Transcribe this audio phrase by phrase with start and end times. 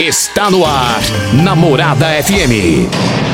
[0.00, 1.00] Está no ar,
[1.42, 2.86] Namorada FM.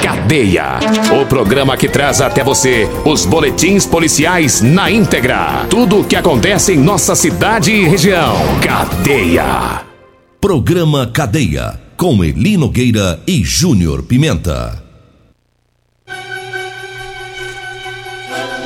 [0.02, 0.78] Cadeia.
[1.20, 5.66] O programa que traz até você os boletins policiais na íntegra.
[5.68, 8.34] Tudo o que acontece em nossa cidade e região.
[8.62, 9.82] Cadeia.
[10.40, 11.78] Programa Cadeia.
[11.98, 14.82] Com Eli Nogueira e Júnior Pimenta.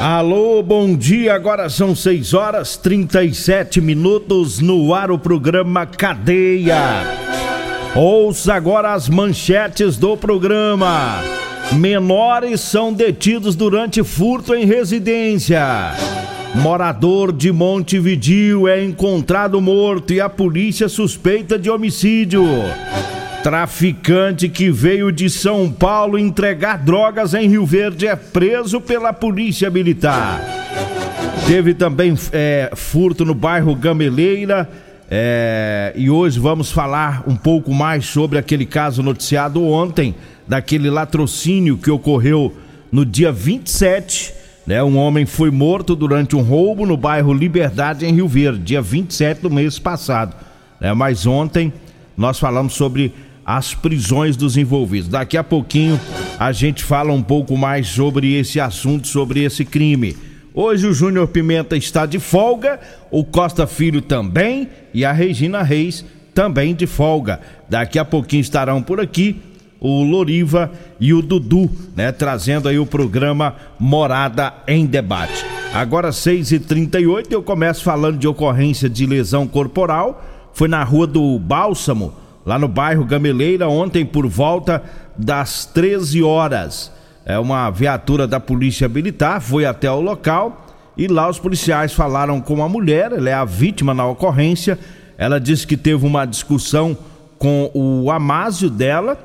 [0.01, 1.35] Alô, bom dia.
[1.35, 7.19] Agora são 6 horas 37 minutos no ar o programa Cadeia.
[8.01, 11.21] Ouça agora as manchetes do programa.
[11.73, 15.61] Menores são detidos durante furto em residência.
[16.55, 22.45] Morador de Montevidil é encontrado morto e a polícia suspeita de homicídio.
[23.43, 29.69] Traficante que veio de São Paulo entregar drogas em Rio Verde é preso pela polícia
[29.71, 30.41] militar.
[31.49, 34.69] Teve também é, furto no bairro Gameleira
[35.11, 40.15] é, e hoje vamos falar um pouco mais sobre aquele caso noticiado ontem,
[40.47, 42.55] daquele latrocínio que ocorreu
[42.93, 44.35] no dia 27.
[44.67, 48.83] Né, um homem foi morto durante um roubo no bairro Liberdade, em Rio Verde, dia
[48.83, 50.37] 27 do mês passado.
[50.79, 51.73] Né, mas ontem
[52.15, 53.15] nós falamos sobre
[53.47, 55.09] as prisões dos envolvidos.
[55.09, 55.99] Daqui a pouquinho
[56.39, 60.15] a gente fala um pouco mais sobre esse assunto, sobre esse crime.
[60.61, 62.81] Hoje o Júnior Pimenta está de folga,
[63.13, 66.05] o Costa Filho também e a Regina Reis
[66.35, 67.39] também de folga.
[67.69, 69.41] Daqui a pouquinho estarão por aqui
[69.79, 75.47] o Loriva e o Dudu, né, trazendo aí o programa Morada em Debate.
[75.73, 80.25] Agora 6h38 eu começo falando de ocorrência de lesão corporal.
[80.53, 82.13] Foi na rua do Bálsamo,
[82.45, 84.83] lá no bairro Gameleira, ontem por volta
[85.17, 86.98] das 13 horas.
[87.25, 92.41] É uma viatura da Polícia Militar foi até o local e lá os policiais falaram
[92.41, 94.79] com a mulher, ela é a vítima na ocorrência.
[95.17, 96.97] Ela disse que teve uma discussão
[97.39, 99.17] com o Amásio dela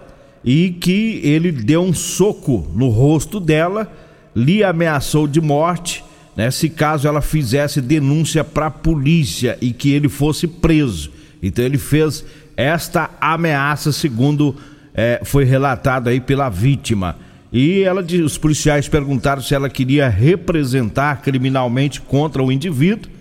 [0.44, 3.92] e que ele deu um soco no rosto dela,
[4.36, 6.04] lhe ameaçou de morte,
[6.36, 11.12] né, se caso ela fizesse denúncia para a polícia e que ele fosse preso.
[11.42, 12.24] Então ele fez
[12.56, 14.56] esta ameaça, segundo
[14.94, 17.16] é, foi relatado aí pela vítima.
[17.54, 23.12] E ela, os policiais perguntaram se ela queria representar criminalmente contra o indivíduo,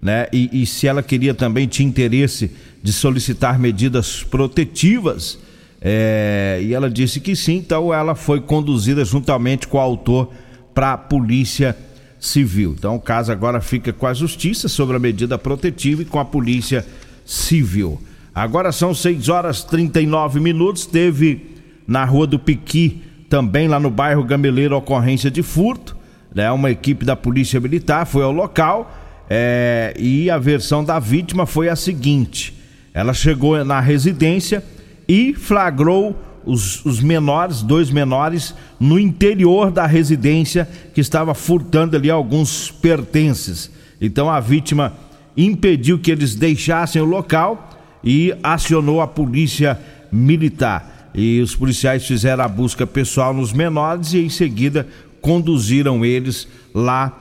[0.00, 0.26] né?
[0.32, 2.50] E, e se ela queria também tinha interesse
[2.82, 5.38] de solicitar medidas protetivas.
[5.82, 10.32] É, e ela disse que sim, então ela foi conduzida juntamente com o autor
[10.72, 11.76] para a polícia
[12.18, 12.74] civil.
[12.78, 16.24] Então o caso agora fica com a justiça sobre a medida protetiva e com a
[16.24, 16.86] polícia
[17.26, 18.00] civil.
[18.34, 20.86] Agora são 6 horas 39 minutos.
[20.86, 21.50] Teve
[21.86, 23.02] na rua do Piqui
[23.34, 25.96] também lá no bairro Gameleiro, ocorrência de furto.
[26.32, 26.48] Né?
[26.52, 28.96] Uma equipe da Polícia Militar foi ao local
[29.28, 32.54] é, e a versão da vítima foi a seguinte:
[32.94, 34.62] ela chegou na residência
[35.08, 42.08] e flagrou os, os, menores, dois menores, no interior da residência que estava furtando ali
[42.08, 43.68] alguns pertences.
[44.00, 44.92] Então a vítima
[45.36, 47.68] impediu que eles deixassem o local
[48.04, 49.76] e acionou a polícia
[50.12, 54.86] militar e os policiais fizeram a busca pessoal nos menores e em seguida
[55.20, 57.12] conduziram eles lá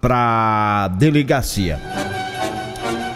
[0.00, 1.80] para delegacia.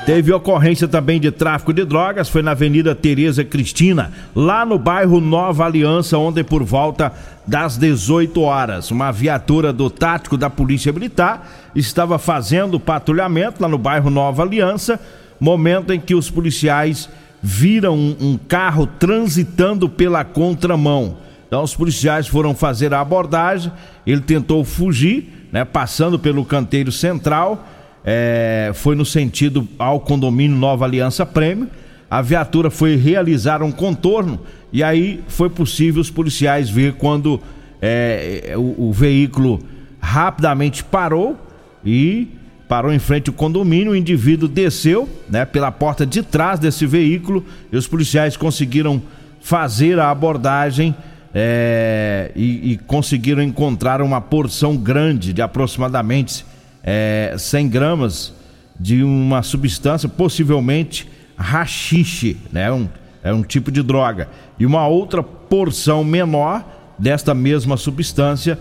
[0.06, 5.20] Teve ocorrência também de tráfico de drogas, foi na Avenida Tereza Cristina, lá no bairro
[5.20, 7.12] Nova Aliança, onde por volta
[7.46, 13.78] das 18 horas, uma viatura do tático da Polícia Militar estava fazendo patrulhamento lá no
[13.78, 14.98] bairro Nova Aliança,
[15.38, 17.08] momento em que os policiais
[17.42, 21.16] viram um, um carro transitando pela contramão.
[21.46, 23.72] Então os policiais foram fazer a abordagem,
[24.06, 27.66] ele tentou fugir, né, passando pelo canteiro central,
[28.04, 31.68] é, foi no sentido ao condomínio Nova Aliança Prêmio.
[32.10, 34.40] A viatura foi realizar um contorno
[34.72, 37.40] e aí foi possível os policiais ver quando
[37.80, 39.60] é, o, o veículo
[40.00, 41.36] rapidamente parou
[41.84, 42.28] e
[42.70, 47.44] parou em frente ao condomínio, o indivíduo desceu, né, pela porta de trás desse veículo
[47.72, 49.02] e os policiais conseguiram
[49.40, 50.94] fazer a abordagem
[51.34, 56.46] é, e, e, conseguiram encontrar uma porção grande de aproximadamente
[56.84, 58.32] é, 100 gramas
[58.78, 62.70] de uma substância, possivelmente rachixe, né?
[62.70, 62.88] Um,
[63.24, 64.28] é um tipo de droga.
[64.60, 66.64] E uma outra porção menor
[66.96, 68.56] desta mesma substância.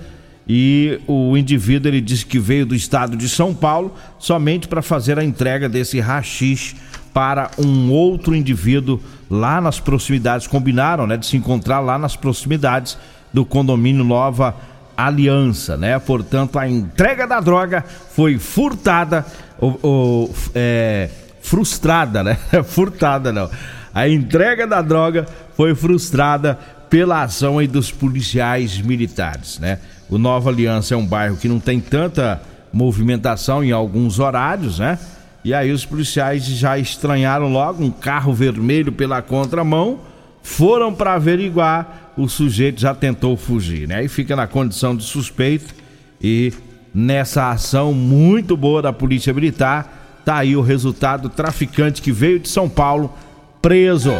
[0.51, 5.19] E o indivíduo ele disse que veio do estado de São Paulo somente para fazer
[5.19, 6.75] a entrega desse rachixe
[7.13, 8.99] para um outro indivíduo
[9.29, 10.47] lá nas proximidades.
[10.47, 12.97] Combinaram, né, de se encontrar lá nas proximidades
[13.31, 14.55] do condomínio Nova
[14.97, 15.99] Aliança, né?
[15.99, 17.85] Portanto, a entrega da droga
[18.15, 19.23] foi furtada,
[19.59, 21.09] ou, ou é,
[21.41, 22.37] frustrada, né?
[22.65, 23.49] Furtada não.
[23.93, 26.59] A entrega da droga foi frustrada
[26.89, 29.79] pela ação aí dos policiais militares, né?
[30.09, 32.41] O Nova Aliança é um bairro que não tem tanta
[32.73, 34.97] movimentação em alguns horários, né?
[35.43, 39.99] E aí os policiais já estranharam logo um carro vermelho pela contramão,
[40.41, 43.97] foram para averiguar, o sujeito já tentou fugir, né?
[43.97, 45.73] Aí fica na condição de suspeito
[46.21, 46.51] e
[46.93, 52.49] nessa ação muito boa da Polícia Militar, tá aí o resultado, traficante que veio de
[52.49, 53.13] São Paulo
[53.61, 54.11] preso,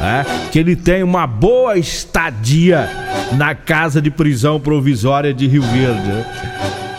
[0.00, 0.24] né?
[0.50, 2.88] Que ele tem uma boa estadia
[3.32, 6.24] na casa de prisão provisória de Rio Verde, né?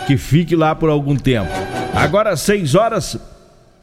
[0.05, 1.51] que fique lá por algum tempo.
[1.93, 3.17] Agora 6 horas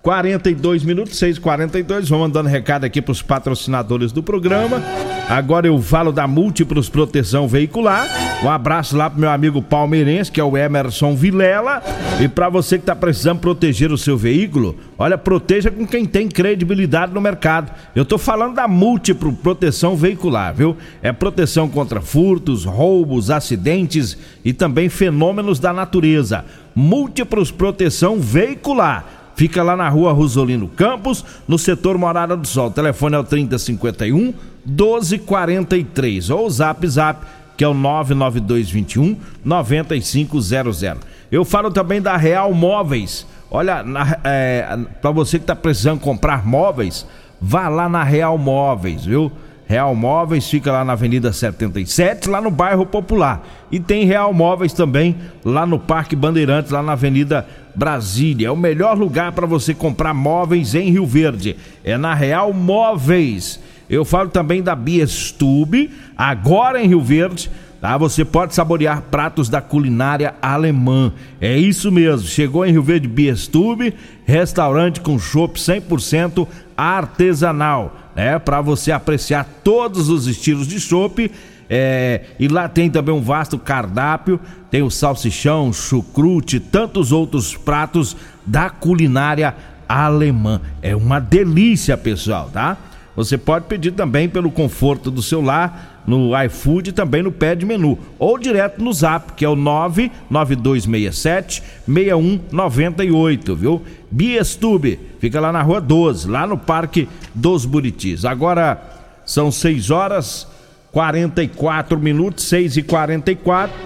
[0.02, 2.08] 42 minutos, 6h42.
[2.08, 4.82] Vamos mandando recado aqui para os patrocinadores do programa.
[5.28, 8.08] Agora eu falo da Múltiplos Proteção Veicular.
[8.42, 11.82] Um abraço lá pro meu amigo palmeirense, que é o Emerson Vilela.
[12.18, 16.28] E para você que tá precisando proteger o seu veículo, olha, proteja com quem tem
[16.28, 17.70] credibilidade no mercado.
[17.94, 20.76] Eu tô falando da Múltiplo Proteção Veicular, viu?
[21.02, 26.44] É proteção contra furtos, roubos, acidentes e também fenômenos da natureza.
[26.74, 32.68] Múltiplos Proteção Veicular Fica lá na rua Rosolino Campos, no setor Morada do Sol.
[32.68, 34.34] O telefone é o 3051
[34.66, 37.24] 1243 ou o Zap Zap,
[37.56, 40.82] que é o 99221 9500.
[41.30, 43.26] Eu falo também da Real Móveis.
[43.50, 43.84] Olha,
[44.24, 47.06] é, para você que está precisando comprar móveis,
[47.40, 49.32] vá lá na Real Móveis, viu?
[49.70, 53.40] Real Móveis fica lá na Avenida 77, lá no bairro Popular.
[53.70, 55.14] E tem Real Móveis também
[55.44, 58.48] lá no Parque Bandeirantes, lá na Avenida Brasília.
[58.48, 61.56] É o melhor lugar para você comprar móveis em Rio Verde.
[61.84, 63.60] É na Real Móveis.
[63.88, 67.48] Eu falo também da Biestube, agora em Rio Verde.
[67.80, 67.96] Tá?
[67.96, 71.12] Você pode saborear pratos da culinária alemã.
[71.40, 72.26] É isso mesmo.
[72.26, 73.94] Chegou em Rio Verde Biestube,
[74.26, 76.44] restaurante com chopp 100%
[76.76, 78.38] artesanal né?
[78.38, 81.30] Para você apreciar todos os estilos de chopp.
[81.70, 84.38] É, e lá tem também um vasto cardápio,
[84.70, 88.14] tem o salsichão, chucrute, tantos outros pratos
[88.44, 89.54] da culinária
[89.88, 90.60] alemã.
[90.82, 92.76] É uma delícia, pessoal, tá?
[93.24, 97.54] Você pode pedir também pelo conforto do seu lar, no iFood e também no pé
[97.54, 97.98] de menu.
[98.18, 103.82] Ou direto no zap, que é o 99267 6198, viu?
[104.10, 108.24] Biestube, fica lá na rua 12, lá no Parque dos Buritis.
[108.24, 108.80] Agora
[109.26, 110.48] são 6 horas
[110.90, 113.76] 44 minutos, 6 e 44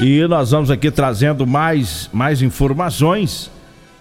[0.00, 3.51] E nós vamos aqui trazendo mais, mais informações.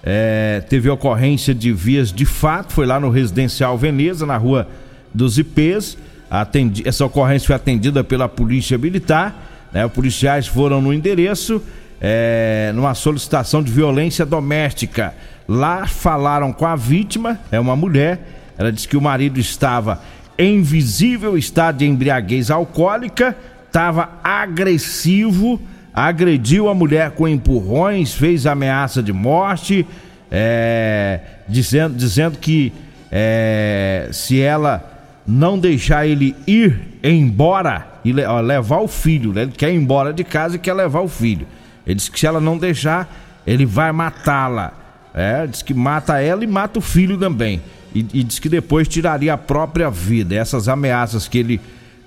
[0.04, 4.68] É, teve ocorrência de vias de fato, foi lá no Residencial Veneza, na rua
[5.14, 5.98] dos IPs.
[6.30, 9.70] Atendi, essa ocorrência foi atendida pela Polícia Militar.
[9.72, 11.62] Né, os policiais foram no endereço,
[12.00, 15.14] é, numa solicitação de violência doméstica.
[15.48, 18.54] Lá falaram com a vítima, é uma mulher.
[18.58, 20.02] Ela disse que o marido estava
[20.38, 23.36] em visível estado de embriaguez alcoólica,
[23.68, 25.62] estava agressivo
[25.94, 29.86] agrediu a mulher com empurrões, fez ameaça de morte,
[30.32, 32.72] é, dizendo, dizendo que
[33.12, 34.90] é, se ela
[35.28, 39.44] não deixar ele ir embora e ó, levar o filho, né?
[39.44, 41.46] ele quer ir embora de casa e quer levar o filho.
[41.86, 43.14] Ele disse que se ela não deixar,
[43.46, 44.74] ele vai matá-la.
[45.14, 47.62] É, diz que mata ela e mata o filho também.
[47.94, 50.34] E, e diz que depois tiraria a própria vida.
[50.34, 51.60] Essas ameaças que ele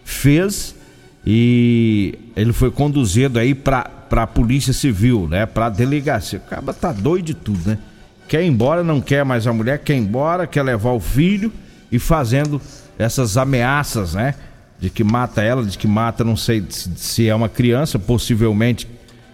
[0.04, 0.74] fez
[1.26, 5.46] e ele foi conduzido aí para a Polícia Civil, né?
[5.46, 6.38] Para delegacia.
[6.38, 7.78] O cara tá doido de tudo, né?
[8.28, 11.52] Quer ir embora, não quer mais a mulher, quer ir embora, quer levar o filho
[11.90, 12.60] e fazendo
[12.98, 14.34] essas ameaças, né?
[14.78, 18.86] De que mata ela, de que mata, não sei se, é uma criança, possivelmente,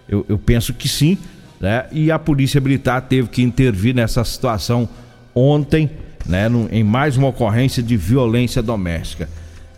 [0.08, 1.18] eu, eu penso que sim,
[1.60, 1.86] né?
[1.90, 4.88] E a Polícia Militar teve que intervir nessa situação
[5.34, 5.90] ontem,
[6.24, 6.46] né?
[6.70, 9.28] Em mais uma ocorrência de violência doméstica.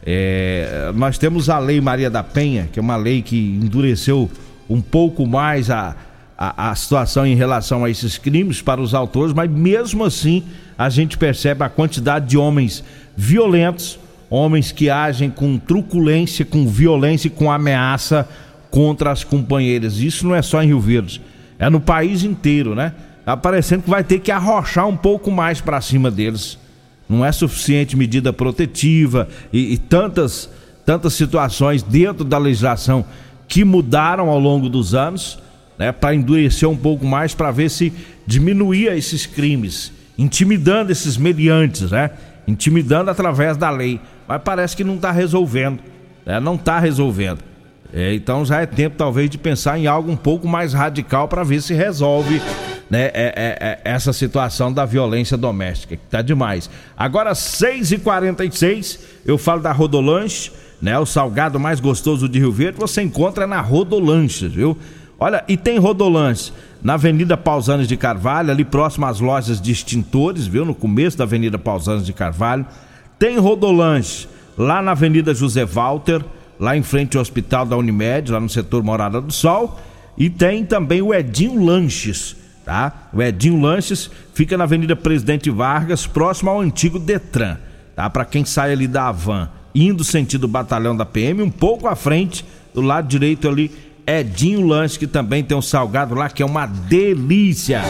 [0.04, 4.30] É, nós temos a Lei Maria da Penha, que é uma lei que endureceu
[4.68, 5.94] um pouco mais a,
[6.36, 10.42] a, a situação em relação a esses crimes para os autores, mas mesmo assim
[10.76, 12.82] a gente percebe a quantidade de homens
[13.16, 18.28] violentos, homens que agem com truculência, com violência e com ameaça
[18.70, 19.98] contra as companheiras.
[19.98, 21.22] Isso não é só em Rio Verde,
[21.58, 22.92] é no país inteiro, né?
[23.24, 26.58] Tá parecendo que vai ter que arrochar um pouco mais para cima deles.
[27.12, 30.48] Não é suficiente medida protetiva e, e tantas,
[30.86, 33.04] tantas situações dentro da legislação
[33.46, 35.38] que mudaram ao longo dos anos,
[35.78, 37.92] né, para endurecer um pouco mais, para ver se
[38.26, 42.12] diminuía esses crimes, intimidando esses mediantes, né?
[42.48, 44.00] Intimidando através da lei.
[44.26, 45.80] Mas parece que não está resolvendo,
[46.24, 46.40] né?
[46.40, 47.40] não está resolvendo.
[47.92, 51.44] É, então já é tempo talvez de pensar em algo um pouco mais radical para
[51.44, 52.40] ver se resolve
[52.92, 56.68] né, é, é, é, essa situação da violência doméstica, que tá demais.
[56.94, 60.98] Agora, 6h46, eu falo da Rodolanche, né?
[60.98, 64.76] O salgado mais gostoso de Rio Verde, você encontra na Rodolanches, viu?
[65.18, 70.46] Olha, e tem Rodolanches na Avenida Pausanes de Carvalho, ali próximo às lojas de extintores,
[70.46, 70.66] viu?
[70.66, 72.66] No começo da Avenida Pausanes de Carvalho.
[73.18, 76.22] Tem Rodolanche lá na Avenida José Walter
[76.60, 79.80] lá em frente ao Hospital da Unimed, lá no setor Morada do Sol.
[80.18, 83.08] E tem também o Edinho Lanches, tá?
[83.12, 87.58] O Edinho Lanches fica na Avenida Presidente Vargas, próximo ao antigo Detran,
[87.94, 88.08] tá?
[88.08, 92.44] Para quem sai ali da Avan, indo sentido batalhão da PM, um pouco à frente,
[92.74, 93.70] do lado direito ali,
[94.06, 97.82] Edinho Lanches, que também tem um salgado lá que é uma delícia.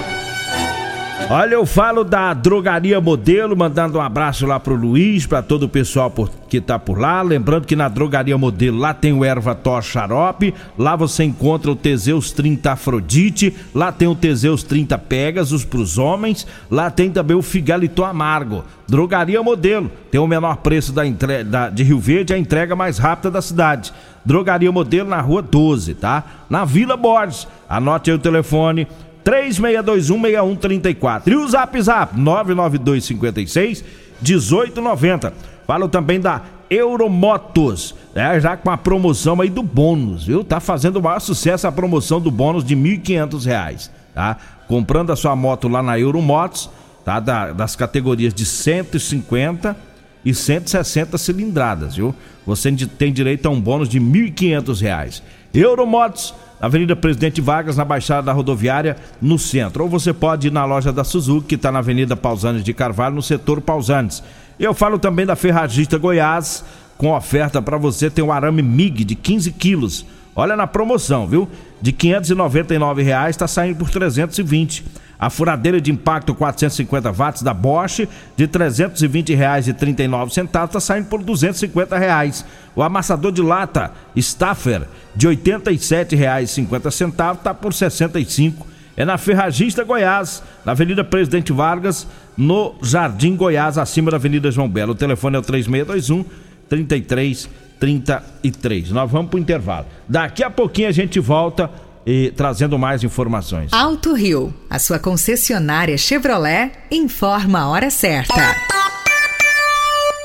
[1.31, 5.69] Olha, eu falo da Drogaria Modelo, mandando um abraço lá pro Luiz, para todo o
[5.69, 7.23] pessoal por, que tá por lá.
[7.23, 11.76] Lembrando que na Drogaria Modelo lá tem o Erva Tor Xarope, lá você encontra o
[11.76, 17.43] Teseus 30 Afrodite, lá tem o Teseus 30 Pegasus pros homens, lá tem também o
[17.43, 18.64] Figalito Amargo.
[18.87, 21.45] Drogaria Modelo, tem o menor preço da, entre...
[21.45, 23.93] da de Rio Verde, a entrega mais rápida da cidade.
[24.25, 26.25] Drogaria Modelo na rua 12, tá?
[26.50, 27.49] Na Vila Borges.
[27.69, 28.87] Anote aí o telefone
[29.25, 31.23] 36216134.
[31.26, 33.85] E o Zap Zap 99256
[34.21, 35.33] 1890.
[35.67, 40.43] Falo também da Euromotos, é, já com a promoção aí do bônus, viu?
[40.43, 44.38] Tá fazendo o maior sucesso a promoção do bônus de R$ 1.500, tá?
[44.67, 46.71] Comprando a sua moto lá na Euromotos,
[47.05, 47.21] tá?
[47.21, 49.76] Da, das categorias de 150
[50.25, 52.14] e 160 cilindradas, viu?
[52.47, 55.23] Você tem direito a um bônus de R$ 1.500.
[55.52, 59.83] Euromotos Avenida Presidente Vargas, na Baixada da Rodoviária, no centro.
[59.83, 63.16] Ou você pode ir na loja da Suzuki, que está na Avenida Pausanes de Carvalho,
[63.16, 64.23] no setor Pausanes.
[64.61, 66.64] Eu falo também da Ferragista Goiás,
[66.97, 70.07] com oferta para você, tem um arame MIG de 15 quilos.
[70.37, 71.49] Olha na promoção, viu?
[71.81, 74.85] De 599 reais está saindo por 320
[75.23, 81.97] a furadeira de impacto 450 watts da Bosch de R$ 320,39 está saindo por 250
[81.97, 82.45] reais.
[82.75, 84.83] O amassador de lata Staffer
[85.14, 88.67] de R$ 87,50 está por R$ 65.
[88.97, 92.05] É na Ferragista Goiás, na Avenida Presidente Vargas,
[92.37, 94.91] no Jardim Goiás, acima da Avenida João Belo.
[94.91, 96.25] O telefone é o 3621
[96.69, 98.91] 3333.
[98.91, 99.87] Nós vamos para o intervalo.
[100.09, 101.71] Daqui a pouquinho a gente volta
[102.06, 103.73] e trazendo mais informações.
[103.73, 108.35] Alto Rio, a sua concessionária Chevrolet, informa a hora certa.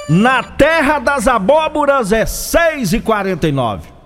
[0.09, 3.96] Na terra das abóboras é 6 e 49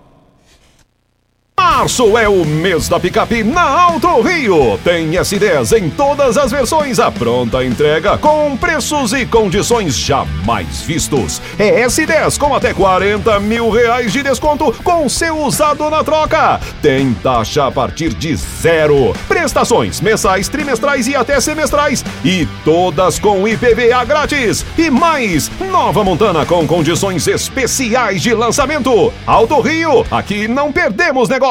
[1.63, 4.79] Março é o mês da picape na Alto Rio.
[4.83, 11.39] Tem S10 em todas as versões, a pronta entrega com preços e condições jamais vistos.
[11.59, 16.59] É S10 com até 40 mil reais de desconto com seu usado na troca.
[16.81, 19.13] Tem taxa a partir de zero.
[19.27, 22.03] Prestações mensais, trimestrais e até semestrais.
[22.25, 24.65] E todas com IPVA grátis.
[24.75, 29.13] E mais, nova Montana com condições especiais de lançamento.
[29.27, 31.50] Alto Rio, aqui não perdemos negócio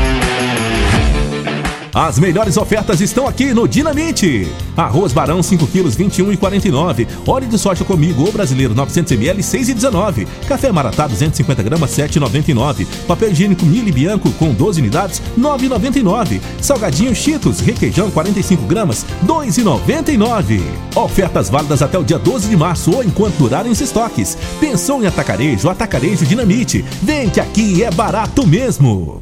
[1.93, 4.47] As melhores ofertas estão aqui no Dinamite.
[4.77, 7.05] Arroz Barão 5 quilos 21 e 49.
[7.27, 10.25] Óleo de soja comigo ou brasileiro 900 ml 6 e 19.
[10.47, 12.87] Café Maratá 250 gramas 7,99.
[13.05, 16.39] Papel higiênico Mili Bianco com 12 unidades 9,99.
[16.61, 20.61] Salgadinho Cheetos requeijão 45 gramas 2,99.
[20.95, 24.37] Ofertas válidas até o dia 12 de março ou enquanto durarem os estoques.
[24.61, 25.67] Pensou em atacarejo?
[25.67, 26.85] Atacarejo Dinamite.
[27.01, 29.21] Vem que aqui é barato mesmo.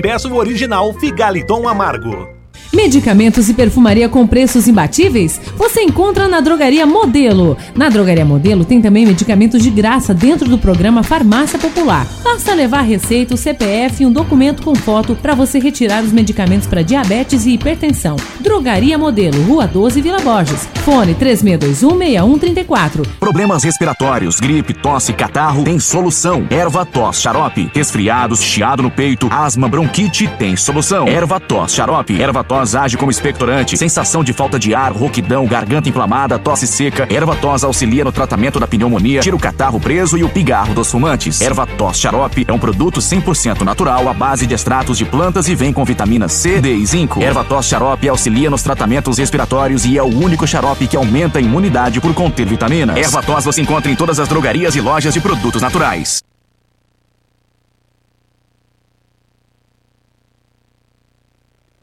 [0.00, 2.39] peço o original Figaliton Amargo.
[2.72, 5.40] Medicamentos e perfumaria com preços imbatíveis?
[5.56, 7.56] Você encontra na Drogaria Modelo.
[7.74, 12.06] Na Drogaria Modelo tem também medicamentos de graça dentro do programa Farmácia Popular.
[12.22, 16.82] Basta levar receita, CPF e um documento com foto para você retirar os medicamentos para
[16.82, 18.14] diabetes e hipertensão.
[18.38, 20.68] Drogaria Modelo, Rua 12, Vila Borges.
[20.84, 23.04] Fone 36216134.
[23.18, 26.46] Problemas respiratórios, gripe, tosse, catarro, tem solução.
[26.48, 27.68] Erva tos, xarope.
[27.74, 31.08] Resfriados, chiado no peito, asma, bronquite, tem solução.
[31.08, 32.22] Erva tos, xarope.
[32.22, 36.66] Erva tos tos age como expectorante, sensação de falta de ar, rouquidão, garganta inflamada, tosse
[36.66, 37.06] seca.
[37.10, 40.90] Erva tos auxilia no tratamento da pneumonia, tira o catarro preso e o pigarro dos
[40.90, 41.40] fumantes.
[41.40, 45.54] Erva tos xarope é um produto 100% natural à base de extratos de plantas e
[45.54, 47.22] vem com vitaminas C, D e zinco.
[47.22, 51.42] Erva tos xarope auxilia nos tratamentos respiratórios e é o único xarope que aumenta a
[51.42, 52.96] imunidade por conter vitaminas.
[52.96, 56.20] Erva tos você encontra em todas as drogarias e lojas de produtos naturais.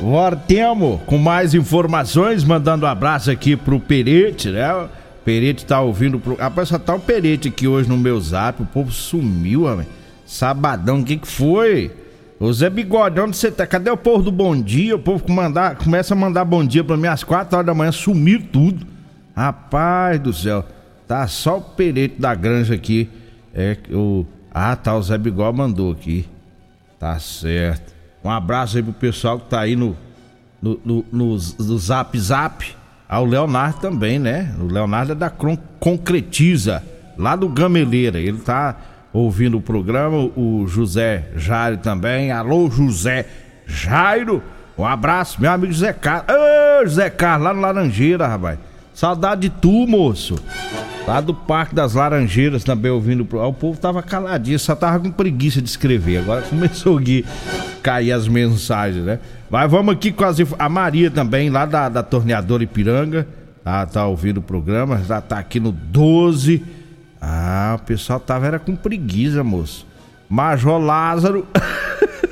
[0.00, 4.88] Voltemos com mais informações, mandando um abraço aqui pro Perete, né?
[5.24, 6.18] Perete tá ouvindo.
[6.18, 6.36] Pro...
[6.36, 8.62] Rapaz, só tá o Perete aqui hoje no meu zap.
[8.62, 9.86] O povo sumiu, rapaz.
[10.24, 11.90] Sabadão, o que que foi?
[12.38, 13.66] Ô Zé Bigode, onde você tá?
[13.66, 14.96] Cadê o povo do bom dia?
[14.96, 17.92] O povo mandar, começa a mandar bom dia pra mim às 4 horas da manhã,
[17.92, 18.86] sumiu tudo.
[19.36, 20.64] Rapaz do céu,
[21.06, 23.10] tá só o Perete da granja aqui.
[23.54, 24.24] É o.
[24.50, 26.24] Ah, tá, o Zé Bigode mandou aqui.
[26.98, 27.99] Tá certo.
[28.22, 29.96] Um abraço aí pro pessoal que tá aí no,
[30.60, 31.28] no, no, no,
[31.58, 32.76] no Zap Zap.
[33.08, 34.54] Ao Leonardo também, né?
[34.60, 35.30] O Leonardo é da
[35.80, 36.82] Concretiza,
[37.18, 38.20] lá do Gameleira.
[38.20, 38.76] Ele tá
[39.12, 40.30] ouvindo o programa.
[40.36, 42.30] O José Jairo também.
[42.30, 43.26] Alô, José
[43.66, 44.42] Jairo.
[44.78, 46.26] Um abraço, meu amigo José Carlos.
[46.30, 48.58] Ô, José Carlos, lá no Laranjeira, rapaz.
[48.94, 50.36] Saudade de tu, moço.
[51.06, 53.26] Lá do Parque das Laranjeiras também ouvindo.
[53.36, 56.18] O povo tava caladinho, só tava com preguiça de escrever.
[56.18, 57.02] Agora começou a
[57.82, 59.18] cair as mensagens, né?
[59.48, 63.26] Mas vamos aqui com as, a Maria também, lá da, da Torneadora Ipiranga.
[63.64, 66.62] Tá, tá ouvindo o programa, já tá aqui no 12.
[67.20, 69.86] Ah, o pessoal tava era com preguiça, moço.
[70.28, 71.46] Major Lázaro.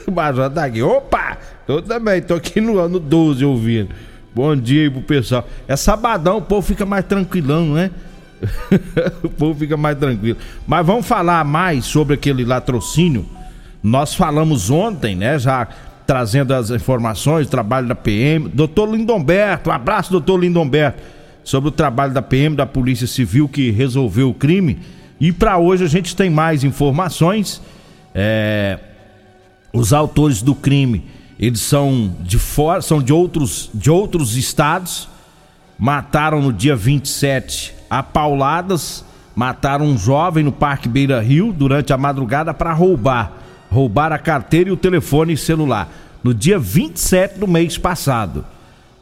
[0.07, 0.83] o Major tá aqui.
[0.83, 1.37] Opa!
[1.67, 3.91] Eu também, tô aqui no ano 12 ouvindo.
[4.39, 5.45] Bom dia aí pro pessoal.
[5.67, 7.91] É sabadão, o povo fica mais tranquilão, né?
[9.21, 10.39] o povo fica mais tranquilo.
[10.65, 13.29] Mas vamos falar mais sobre aquele latrocínio.
[13.83, 15.41] Nós falamos ontem, né?
[15.41, 15.67] Já
[16.07, 18.49] trazendo as informações, trabalho da PM.
[18.49, 21.03] Doutor Lindomberto, um abraço, doutor Lindomberto,
[21.43, 24.79] sobre o trabalho da PM, da Polícia Civil que resolveu o crime.
[25.19, 27.61] E para hoje a gente tem mais informações.
[28.15, 28.79] É,
[29.73, 35.09] os autores do crime, eles são de fora, são de outros, de outros estados.
[35.79, 39.05] Mataram no dia 27 a pauladas,
[39.37, 43.33] mataram um jovem no Parque Beira Rio durante a madrugada para roubar.
[43.71, 45.89] Roubar a carteira e o telefone celular.
[46.25, 48.45] No dia 27 do mês passado.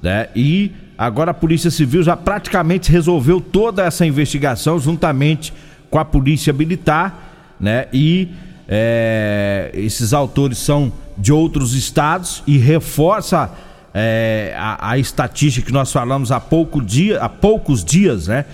[0.02, 0.28] Né?
[0.36, 5.54] E agora a Polícia Civil já praticamente resolveu toda essa investigação juntamente
[5.88, 7.54] com a Polícia Militar.
[7.58, 7.86] Né?
[7.90, 8.28] E
[8.68, 13.50] é, esses autores são de outros estados e reforça
[13.94, 18.44] é, a, a, estatística que nós falamos há, pouco dia, há poucos dias, né?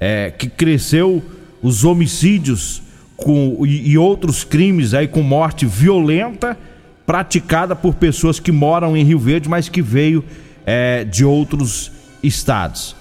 [0.00, 1.22] é, que cresceu
[1.62, 2.82] os homicídios
[3.16, 6.56] com, e, e outros crimes aí com morte violenta
[7.06, 10.24] praticada por pessoas que moram em Rio Verde, mas que veio
[10.66, 11.90] é, de outros
[12.22, 12.94] estados.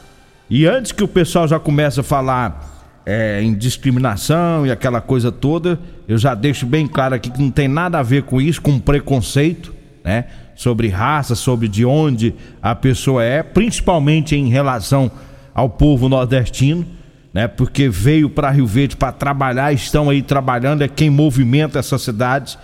[0.49, 2.76] E antes que o pessoal já comece a falar
[3.09, 7.49] é, em discriminação e aquela coisa toda, eu já deixo bem claro aqui que não
[7.49, 10.25] tem nada a ver com isso, com preconceito, né?
[10.57, 15.09] Sobre raça, sobre de onde a pessoa é, principalmente em relação
[15.55, 16.85] ao povo nordestino,
[17.33, 17.47] né?
[17.47, 22.59] Porque veio para Rio Verde para trabalhar, estão aí trabalhando, é quem movimenta essa cidade.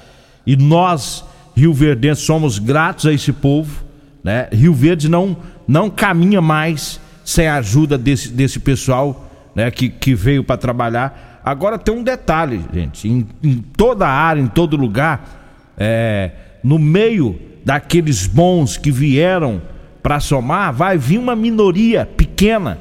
[0.46, 1.24] E nós,
[1.56, 3.82] Rio Verde, somos gratos a esse povo,
[4.22, 4.50] né?
[4.52, 10.16] Rio Verde não não caminha mais sem a ajuda desse, desse pessoal, né, que, que
[10.16, 11.42] veio para trabalhar.
[11.44, 16.32] Agora tem um detalhe, gente, em, em toda área, em todo lugar, é,
[16.64, 19.62] no meio daqueles bons que vieram
[20.02, 22.78] para somar, vai vir uma minoria pequena,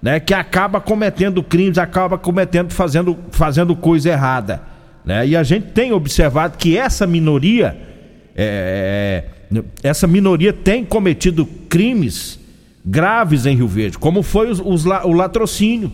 [0.00, 4.62] né, que acaba cometendo crimes, acaba cometendo, fazendo, fazendo coisa errada,
[5.04, 5.26] né?
[5.26, 7.76] E a gente tem observado que essa minoria,
[8.36, 12.38] é, é essa minoria tem cometido crimes
[12.84, 15.92] graves em Rio Verde, como foi os, os, o latrocínio.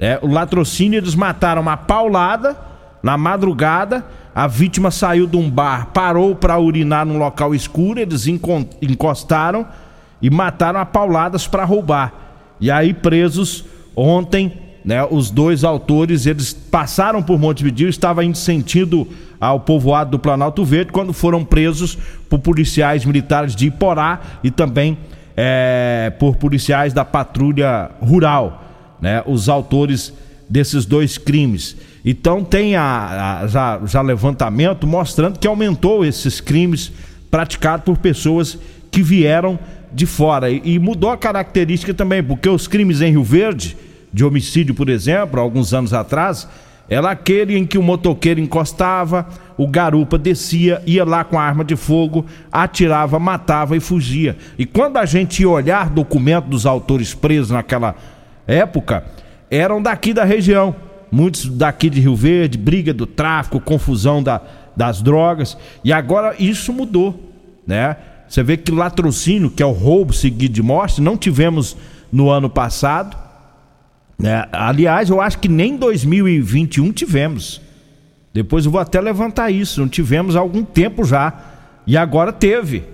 [0.00, 2.56] É, o latrocínio eles mataram uma paulada
[3.02, 4.04] na madrugada.
[4.34, 8.00] A vítima saiu de um bar, parou para urinar num local escuro.
[8.00, 9.66] Eles encostaram
[10.22, 12.14] e mataram a pauladas para roubar.
[12.58, 14.52] E aí, presos ontem,
[14.84, 19.06] né, os dois autores, eles passaram por Montevideo, estavam indo sentido
[19.38, 24.96] ao povoado do Planalto Verde, quando foram presos por policiais militares de Iporá e também
[25.36, 28.69] é, por policiais da patrulha rural,
[29.00, 29.22] né?
[29.26, 30.12] Os autores
[30.48, 31.76] desses dois crimes.
[32.04, 36.92] Então tem a, a já, já levantamento mostrando que aumentou esses crimes
[37.30, 38.58] praticados por pessoas
[38.90, 39.58] que vieram
[39.92, 43.76] de fora e, e mudou a característica também, porque os crimes em Rio Verde,
[44.12, 46.48] de homicídio, por exemplo, alguns anos atrás,
[46.88, 51.64] era aquele em que o motoqueiro encostava, o garupa descia, ia lá com a arma
[51.64, 54.36] de fogo, atirava, matava e fugia.
[54.58, 57.94] E quando a gente ia olhar documento dos autores presos naquela
[58.46, 59.04] época,
[59.50, 60.74] eram daqui da região.
[61.10, 64.40] Muitos daqui de Rio Verde, briga do tráfico, confusão da,
[64.76, 65.56] das drogas.
[65.82, 67.32] E agora isso mudou,
[67.66, 67.96] né?
[68.28, 71.76] Você vê que latrocínio, que é o roubo seguido de morte, não tivemos
[72.12, 73.16] no ano passado
[74.22, 77.60] é, aliás, eu acho que nem 2021 tivemos.
[78.32, 79.80] Depois eu vou até levantar isso.
[79.80, 81.32] Não tivemos há algum tempo já.
[81.86, 82.84] E agora teve,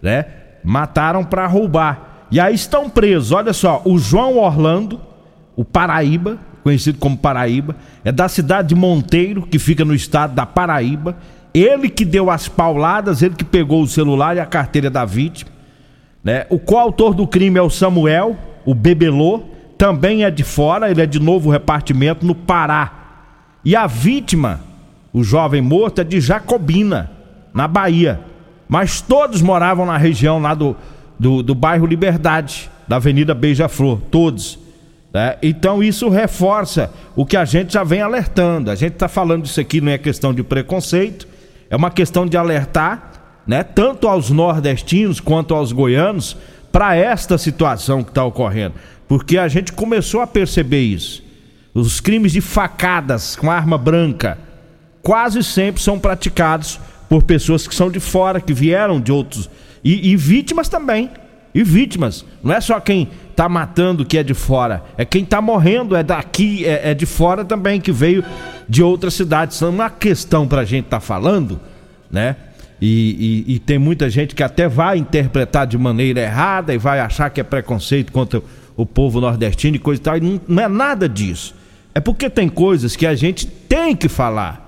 [0.00, 0.26] né?
[0.64, 2.11] Mataram para roubar.
[2.32, 3.30] E aí estão presos.
[3.30, 4.98] Olha só, o João Orlando,
[5.54, 10.46] o Paraíba, conhecido como Paraíba, é da cidade de Monteiro, que fica no estado da
[10.46, 11.14] Paraíba.
[11.52, 15.50] Ele que deu as pauladas, ele que pegou o celular e a carteira da vítima.
[16.24, 16.46] Né?
[16.48, 19.42] O coautor do crime é o Samuel, o Bebelô
[19.76, 22.92] também é de fora, ele é de novo repartimento no Pará.
[23.62, 24.60] E a vítima,
[25.12, 27.10] o jovem morto, é de Jacobina,
[27.52, 28.20] na Bahia.
[28.66, 30.74] Mas todos moravam na região lá do,
[31.18, 34.58] do, do bairro Liberdade, da Avenida Beija-Flor, todos.
[35.12, 35.36] Né?
[35.42, 38.70] Então isso reforça o que a gente já vem alertando.
[38.70, 41.28] A gente está falando isso aqui não é questão de preconceito,
[41.68, 43.62] é uma questão de alertar, né?
[43.62, 46.36] Tanto aos nordestinos quanto aos goianos
[46.70, 48.74] para esta situação que está ocorrendo.
[49.06, 51.22] Porque a gente começou a perceber isso.
[51.74, 54.38] Os crimes de facadas com arma branca
[55.02, 59.50] quase sempre são praticados por pessoas que são de fora, que vieram de outros.
[59.84, 61.10] E, e vítimas também.
[61.54, 62.24] E vítimas.
[62.42, 64.82] Não é só quem está matando que é de fora.
[64.96, 68.24] É quem está morrendo, é daqui, é, é, de fora também, que veio
[68.68, 69.56] de outras cidades.
[69.56, 71.60] Então, uma questão para a gente estar tá falando,
[72.10, 72.36] né?
[72.80, 76.98] E, e, e, tem muita gente que até vai interpretar de maneira errada e vai
[76.98, 78.42] achar que é preconceito contra
[78.76, 80.16] o povo nordestino e coisa e tal.
[80.16, 81.54] E não, não é nada disso.
[81.94, 84.62] É porque tem coisas que a gente tem que falar.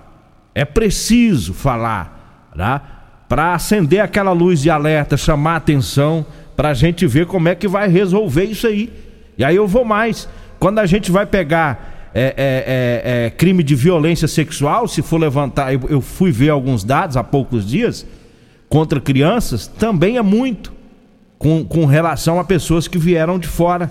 [0.54, 3.03] É preciso falar, tá?
[3.28, 6.24] Para acender aquela luz de alerta, chamar atenção,
[6.56, 8.92] para a gente ver como é que vai resolver isso aí.
[9.36, 10.28] E aí eu vou mais.
[10.58, 15.18] Quando a gente vai pegar é, é, é, é crime de violência sexual, se for
[15.18, 18.06] levantar, eu, eu fui ver alguns dados há poucos dias,
[18.68, 20.72] contra crianças, também é muito
[21.38, 23.90] com, com relação a pessoas que vieram de fora,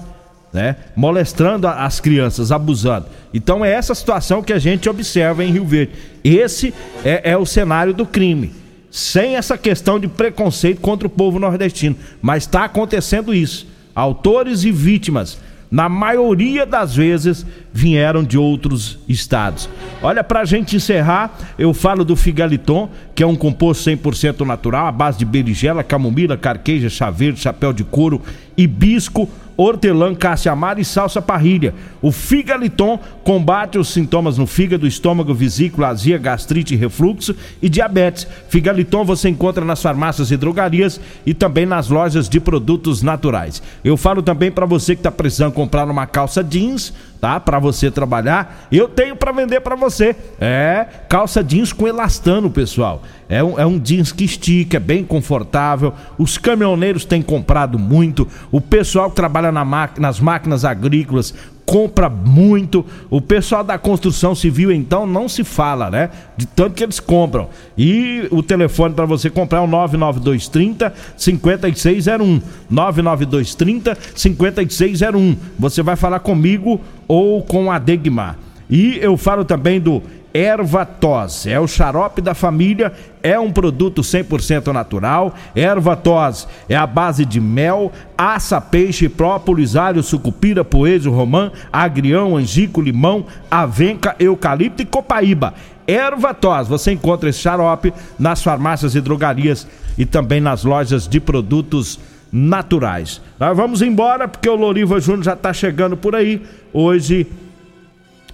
[0.52, 0.76] né?
[0.96, 3.08] Molestrando as crianças, abusando.
[3.34, 5.94] Então é essa situação que a gente observa em Rio Verde.
[6.24, 8.52] Esse é, é o cenário do crime.
[8.94, 11.96] Sem essa questão de preconceito contra o povo nordestino.
[12.22, 13.66] Mas está acontecendo isso.
[13.96, 15.40] Autores e vítimas
[15.72, 19.68] na maioria das vezes vieram de outros estados.
[20.04, 24.86] Olha, para a gente encerrar, eu falo do Figaliton, que é um composto 100% natural,
[24.86, 28.22] à base de berigela, camomila, carqueja, chá verde, chapéu de couro,
[28.56, 31.74] hibisco, hortelã, caça-amar e salsa parrilha.
[32.02, 38.28] O Figaliton combate os sintomas no fígado, estômago, vesícula, azia, gastrite, refluxo e diabetes.
[38.50, 43.62] Figaliton você encontra nas farmácias e drogarias e também nas lojas de produtos naturais.
[43.84, 47.40] Eu falo também para você que está precisando comprar uma calça jeans, tá?
[47.40, 50.16] Para você trabalhar, eu tenho para vender para você.
[50.40, 53.02] É calça jeans com elastano, pessoal.
[53.34, 55.94] É um, é um jeans que estica, é bem confortável.
[56.18, 58.28] Os caminhoneiros têm comprado muito.
[58.52, 59.64] O pessoal que trabalha na
[59.98, 61.34] nas máquinas agrícolas
[61.66, 62.86] compra muito.
[63.10, 66.10] O pessoal da construção civil, então, não se fala, né?
[66.38, 67.50] De tanto que eles compram.
[67.78, 72.42] E o telefone para você comprar é o 99230 5601.
[72.70, 75.36] 99230 5601.
[75.58, 78.38] Você vai falar comigo ou com a Degmar.
[78.70, 80.02] E eu falo também do
[80.34, 81.46] erva tos.
[81.46, 82.92] É o xarope da família,
[83.22, 85.36] é um produto 100% natural.
[85.56, 92.36] Erva tos é a base de mel, aça, peixe, própolis, alho, sucupira, poejo, romã, agrião,
[92.36, 95.54] angico, limão, avenca, eucalipto e copaíba.
[95.86, 99.68] Erva tos, você encontra esse xarope nas farmácias e drogarias
[99.98, 102.00] e também nas lojas de produtos
[102.32, 103.22] naturais.
[103.40, 106.42] Nós vamos embora porque o Loriva Júnior já está chegando por aí.
[106.74, 107.28] Hoje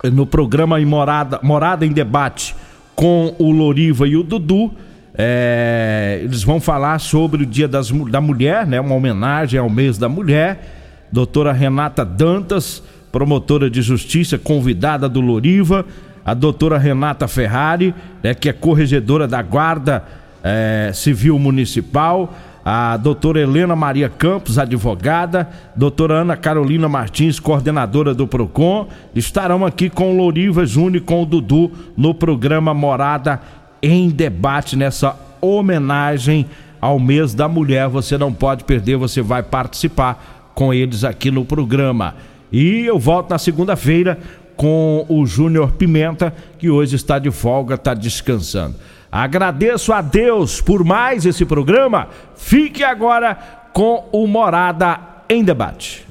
[0.04, 2.56] no programa em Morada, Morada em Debate
[2.96, 4.72] com o Loriva e o Dudu.
[5.18, 8.80] É, eles vão falar sobre o Dia das, da Mulher, né?
[8.80, 11.08] Uma homenagem ao mês da mulher.
[11.12, 15.86] Doutora Renata Dantas, promotora de justiça, convidada do Loriva.
[16.26, 20.04] A doutora Renata Ferrari, né, que é corregedora da Guarda
[20.44, 22.34] é, Civil Municipal
[22.72, 29.90] a doutora Helena Maria Campos, advogada, doutora Ana Carolina Martins, coordenadora do PROCON, estarão aqui
[29.90, 33.42] com o Loriva Júnior e com o Dudu no programa Morada
[33.82, 36.46] em Debate, nessa homenagem
[36.80, 37.88] ao mês da mulher.
[37.88, 42.14] Você não pode perder, você vai participar com eles aqui no programa.
[42.52, 44.20] E eu volto na segunda-feira
[44.56, 48.76] com o Júnior Pimenta, que hoje está de folga, está descansando.
[49.12, 52.10] Agradeço a Deus por mais esse programa.
[52.36, 53.36] Fique agora
[53.74, 56.09] com o Morada em Debate.